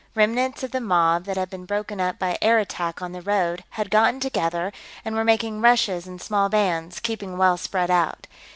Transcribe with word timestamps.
Remnants 0.15 0.63
of 0.63 0.71
the 0.71 0.81
mob 0.81 1.25
that 1.25 1.37
had 1.37 1.51
been 1.51 1.65
broken 1.67 2.01
up 2.01 2.17
by 2.17 2.35
air 2.41 2.57
attack 2.57 3.03
on 3.03 3.11
the 3.11 3.21
road 3.21 3.63
had 3.69 3.91
gotten 3.91 4.19
together 4.19 4.73
and 5.05 5.13
were 5.15 5.23
making 5.23 5.61
rushes 5.61 6.07
in 6.07 6.17
small 6.17 6.49
bands, 6.49 6.99
keeping 6.99 7.37
well 7.37 7.55
spread 7.55 7.91
out. 7.91 8.25